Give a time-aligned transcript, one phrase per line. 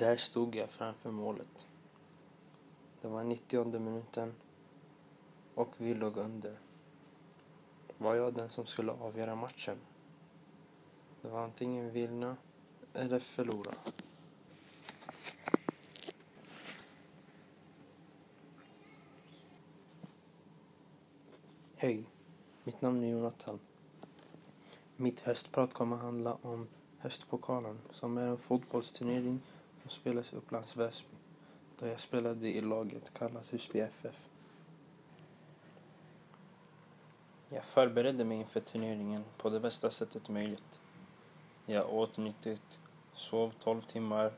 [0.00, 1.66] Där stod jag framför målet.
[3.00, 4.34] Det var 90 minuten
[5.54, 6.58] och vi låg under.
[7.98, 9.76] Var jag den som skulle avgöra matchen?
[11.22, 12.36] Det var antingen vinna
[12.94, 13.74] eller förlora.
[21.76, 22.04] Hej,
[22.64, 23.58] mitt namn är Jonathan.
[24.96, 29.40] Mitt höstprat kommer att handla om Höstpokalen som är en fotbollsturnering
[29.90, 31.16] som spelas i Upplands Väsby
[31.78, 34.28] då jag spelade i laget kallat Husby FF.
[37.48, 40.80] Jag förberedde mig inför turneringen på det bästa sättet möjligt.
[41.66, 42.78] Jag åt nyttigt,
[43.14, 44.32] sov 12 timmar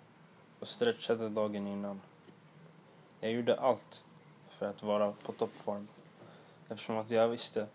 [0.60, 2.00] och stretchade dagen innan.
[3.20, 4.04] Jag gjorde allt
[4.48, 5.88] för att vara på toppform
[6.68, 7.66] eftersom att jag visste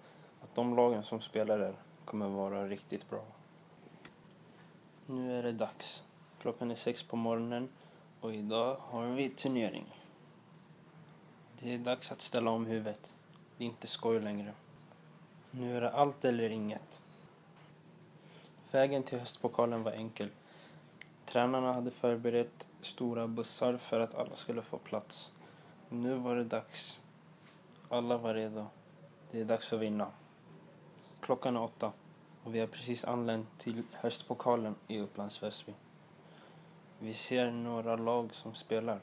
[0.42, 3.24] att de lagen som spelar där kommer vara riktigt bra.
[5.06, 6.07] Nu är det dags.
[6.48, 7.70] Klockan är sex på morgonen
[8.22, 9.86] och idag har vi turnering.
[11.60, 13.16] Det är dags att ställa om huvudet.
[13.58, 14.54] Det är inte skoj längre.
[15.52, 17.02] Nu är det allt eller inget.
[18.72, 20.30] Vägen till höstpokalen var enkel.
[21.26, 25.32] Tränarna hade förberett stora bussar för att alla skulle få plats.
[25.90, 27.00] Nu var det dags.
[27.90, 28.66] Alla var redo.
[29.32, 30.12] Det är dags att vinna.
[31.20, 31.92] Klockan är åtta
[32.44, 35.74] och vi har precis anlänt till höstpokalen i Upplands Väsby.
[37.00, 39.00] Vi ser några lag som spelar.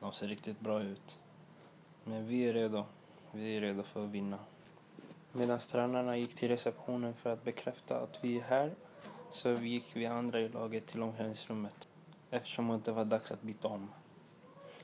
[0.00, 1.18] De ser riktigt bra ut.
[2.04, 2.84] Men vi är redo.
[3.32, 4.38] Vi är redo för att vinna.
[5.32, 8.74] Medan tränarna gick till receptionen för att bekräfta att vi är här
[9.32, 11.88] så gick vi andra i laget till omklädningsrummet
[12.30, 13.90] eftersom det inte var dags att byta om.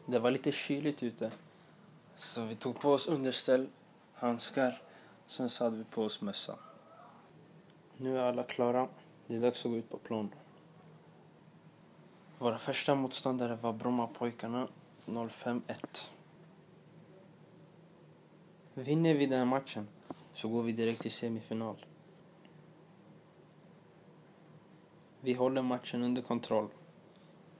[0.06, 1.31] Det var lite kyligt ute
[2.17, 3.67] så vi tog på oss underställ,
[4.15, 4.83] handskar,
[5.28, 6.59] sen så hade vi på oss mössa.
[7.97, 8.89] Nu är alla klara.
[9.27, 10.31] Det är dags att gå ut på plan.
[12.41, 14.69] Våra första motståndare var Brommapojkarna
[15.31, 16.13] 051.
[18.75, 19.89] Vinner vi den här matchen
[20.34, 21.87] så går vi direkt till semifinal.
[25.21, 26.69] Vi håller matchen under kontroll.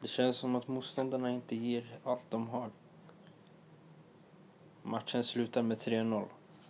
[0.01, 2.71] Det känns som att motståndarna inte ger allt de har.
[4.83, 6.25] Matchen slutar med 3-0.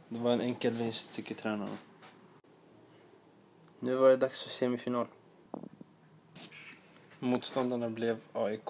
[0.08, 1.78] Det var en enkel vinst, tycker tränarna.
[3.80, 5.06] Nu var det dags för semifinal.
[7.22, 8.68] Motståndarna blev AIK,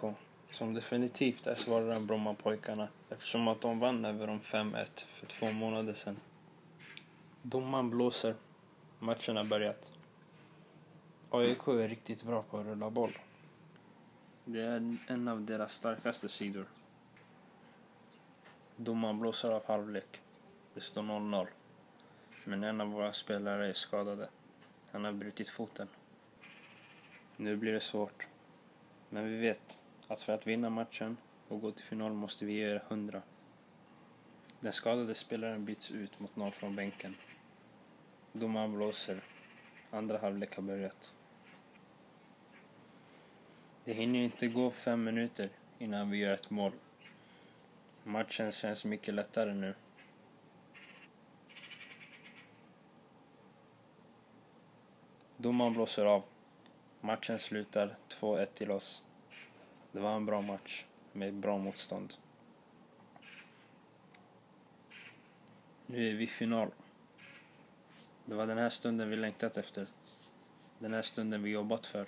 [0.53, 5.53] som definitivt är svårare än Brommapojkarna eftersom att de vann över dem 5-1 för två
[5.53, 6.16] månader sedan.
[7.43, 8.34] Domaren blåser.
[8.99, 9.99] Matchen har börjat.
[11.31, 13.11] AIK är riktigt bra på att rulla boll.
[14.44, 16.67] Det är en av deras starkaste sidor.
[18.77, 20.21] Domaren blåser av halvlek.
[20.75, 21.47] Det står 0-0.
[22.44, 24.28] Men en av våra spelare är skadade.
[24.91, 25.88] Han har brutit foten.
[27.37, 28.27] Nu blir det svårt.
[29.12, 31.16] Men vi vet att för att vinna matchen
[31.48, 33.22] och gå till final måste vi ge hundra.
[34.60, 37.15] Den skadade spelaren byts ut mot någon från bänken.
[38.32, 39.20] Domaren blåser.
[39.91, 41.15] Andra halvlek har börjat.
[43.84, 46.72] Det hinner inte gå fem minuter innan vi gör ett mål.
[48.04, 49.75] Matchen känns mycket lättare nu.
[55.37, 56.22] Domaren blåser av.
[57.00, 59.03] Matchen slutar 2-1 till oss.
[59.93, 62.15] Det var en bra match med bra motstånd.
[65.87, 66.71] Nu är vi i final.
[68.25, 69.87] Det var den här stunden vi längtat efter.
[70.78, 72.06] Den här stunden vi jobbat för.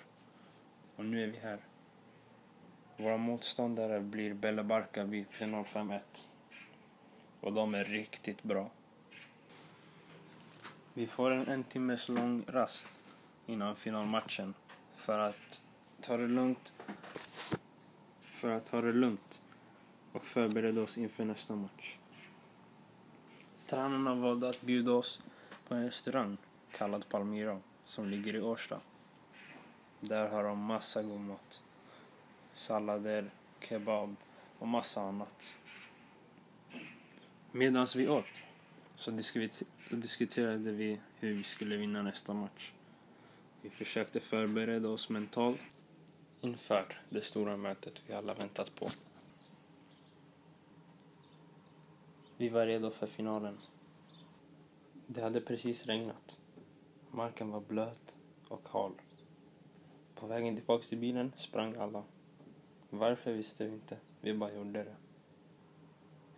[0.95, 1.59] Och nu är vi här.
[2.97, 5.99] Våra motståndare blir Bella Barca vid 05-1.
[7.39, 8.69] Och de är riktigt bra.
[10.93, 12.99] Vi får en en timmes lång rast
[13.45, 14.53] innan finalmatchen
[15.05, 15.61] för att
[16.01, 16.73] ta det lugnt
[18.21, 19.41] för att ta det lugnt
[20.11, 21.95] och förbereda oss inför nästa match.
[23.67, 25.21] Tränarna valde att bjuda oss
[25.67, 26.37] på en restaurang
[26.71, 28.79] kallad Palmyra som ligger i Årsta.
[29.99, 31.61] Där har de massa god mat.
[32.53, 34.15] Sallader, kebab
[34.59, 35.55] och massa annat.
[37.51, 38.33] Medan vi åt
[38.95, 39.11] så
[39.89, 42.71] diskuterade vi hur vi skulle vinna nästa match.
[43.63, 45.61] Vi försökte förbereda oss mentalt
[46.41, 48.89] inför det stora mötet vi alla väntat på.
[52.37, 53.57] Vi var redo för finalen.
[55.07, 56.39] Det hade precis regnat.
[57.11, 58.15] Marken var blöt
[58.47, 58.91] och hal.
[60.15, 62.03] På vägen tillbaka till bilen sprang alla.
[62.89, 63.97] Varför visste vi inte.
[64.21, 64.95] Vi bara gjorde det.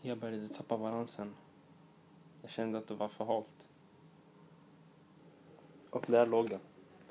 [0.02, 1.36] Jag började tappa balansen.
[2.42, 3.68] Jag kände att det var för halt.
[5.90, 6.60] Och där låg den,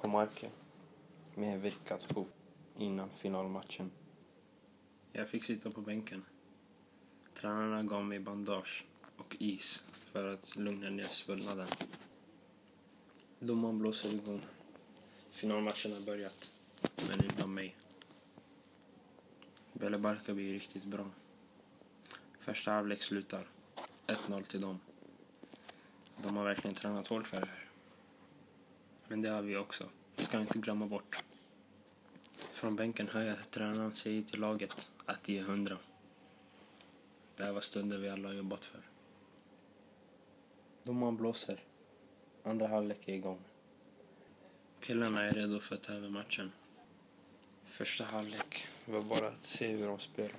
[0.04, 0.50] på marken,
[1.34, 2.34] med en veckas fot
[2.78, 3.90] innan finalmatchen.
[5.12, 6.24] Jag fick sitta på bänken.
[7.34, 8.84] Tränarna gav mig bandage
[9.16, 11.66] och is för att lugna ner svullnaden.
[13.38, 14.40] Domaren blåser igång.
[15.30, 16.52] Finalmatchen har börjat,
[17.08, 17.76] men utan mig.
[19.72, 21.10] Bele Barka blir riktigt bra.
[22.38, 23.46] Första halvlek slutar
[24.06, 24.80] 1-0 till dem.
[26.22, 27.63] De har verkligen tränat hårt för det här.
[29.08, 29.88] Men det har vi också.
[30.16, 31.24] Det ska vi inte glömma bort.
[32.36, 35.78] Från bänken hör jag tränaren säga till laget att ge hundra.
[37.36, 38.80] Det här var stunder vi alla har jobbat för.
[40.82, 41.62] Domaren blåser.
[42.42, 43.38] Andra halvlek är igång.
[44.80, 46.52] Killarna är redo för att ta över matchen.
[47.64, 50.36] Första halvlek var bara att se hur de spelar.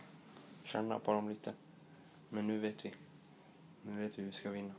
[0.64, 1.54] Känna på dem lite.
[2.30, 2.94] Men nu vet vi.
[3.82, 4.74] Nu vet vi hur vi ska vinna.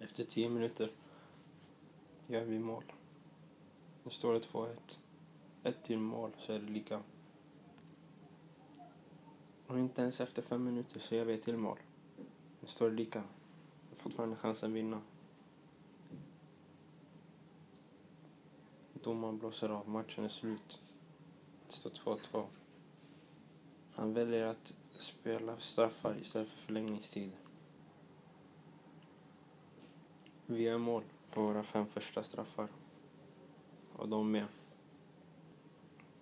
[0.00, 0.90] Efter tio minuter
[2.26, 2.84] gör vi mål.
[4.04, 4.76] Nu står det 2-1.
[5.62, 7.02] Ett till mål så är det lika.
[9.66, 11.78] Och inte ens efter fem minuter så gör vi ett till mål.
[12.60, 13.18] Nu står det lika.
[13.18, 15.00] Jag har fortfarande chansen att vinna.
[18.92, 19.88] Domaren blåser av.
[19.88, 20.82] Matchen är slut.
[21.66, 22.44] Det står 2-2.
[23.94, 27.32] Han väljer att spela straffar istället för förlängningstid.
[30.46, 31.02] Vi gör mål
[31.32, 32.68] på våra fem första straffar.
[33.96, 34.46] Och de med.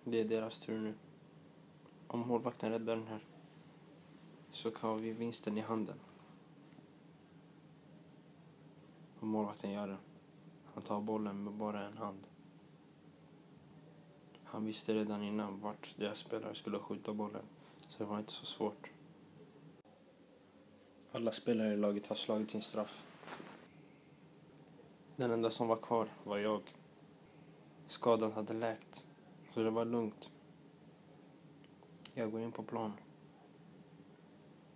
[0.03, 0.93] Det är deras tur nu.
[2.07, 3.19] Om målvakten räddar den här
[4.51, 5.99] så har vi vinsten i handen.
[9.19, 9.97] Och målvakten gör det.
[10.73, 12.27] Han tar bollen med bara en hand.
[14.43, 17.43] Han visste redan innan vart deras spelare skulle skjuta bollen.
[17.87, 18.91] Så det var inte så svårt.
[21.11, 23.10] Alla spelare i laget har slagit sin straff.
[25.21, 26.61] Den enda som var kvar var jag.
[27.87, 29.07] Skadan hade läkt,
[29.53, 30.31] så det var lugnt.
[32.13, 32.93] Jag går in på plan.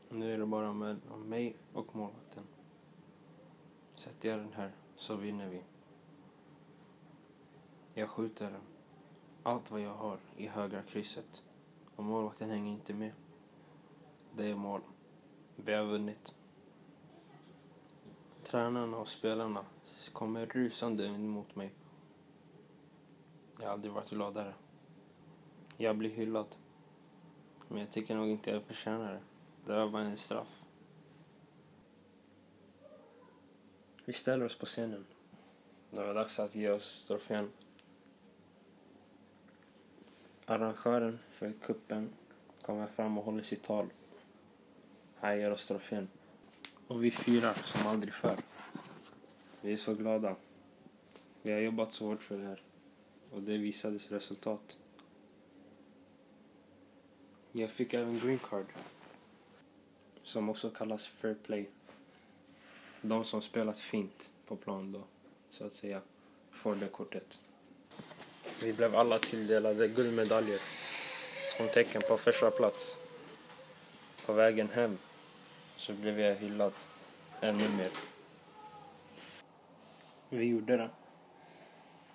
[0.10, 2.44] Nu är det bara med mig och målvakten.
[3.96, 5.62] Sätter jag den här så vinner vi.
[7.94, 8.60] Jag skjuter
[9.44, 11.44] allt vad jag har i högra krysset.
[11.96, 13.12] Och målvakten hänger inte med.
[14.36, 14.82] Det är mål.
[15.56, 16.36] Vi har vunnit.
[18.44, 19.66] Tränarna och spelarna
[20.14, 21.72] kommer rusande mot mig.
[23.60, 24.54] Jag har aldrig varit gladare.
[25.78, 26.56] Jag blir hyllad.
[27.68, 29.22] Men jag tycker nog inte jag förtjänar det.
[29.66, 30.62] Det var bara en straff.
[34.06, 35.06] Vi ställer oss på scenen.
[35.92, 37.52] Det var dags att ge oss trofén.
[40.46, 42.10] Arrangören för kuppen
[42.62, 43.88] kommer fram och håller sitt tal.
[45.16, 46.08] Han ger oss trofén.
[46.88, 48.40] Och vi firar som aldrig förr.
[49.66, 50.36] Vi är så glada.
[51.42, 52.62] Vi har jobbat så hårt för det här.
[53.32, 54.80] Och det visades resultat.
[57.52, 58.66] Jag fick även green card.
[60.24, 61.70] Som också kallas fair play.
[63.02, 65.04] De som spelat fint på plan då,
[65.50, 66.02] så att säga,
[66.52, 67.40] får det kortet.
[68.64, 70.62] Vi blev alla tilldelade guldmedaljer
[71.58, 72.98] som tecken på första plats.
[74.26, 74.98] På vägen hem
[75.76, 76.74] så blev jag hyllad
[77.42, 78.15] ännu mer.
[80.36, 80.90] Vi gjorde det.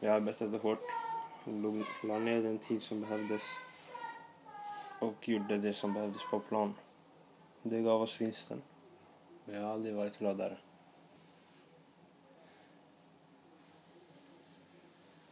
[0.01, 0.83] Vi arbetade hårt,
[2.03, 3.43] la ner den tid som behövdes
[5.01, 6.75] och gjorde det som behövdes på plan.
[7.63, 8.63] Det gav oss vinsten.
[9.47, 10.57] Och jag har aldrig varit gladare.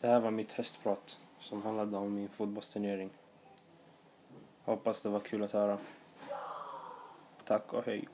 [0.00, 3.10] Det här var mitt hästprat som handlade om min fotbollsturnering.
[4.64, 5.78] Hoppas det var kul att höra.
[7.44, 8.08] Tack och hej.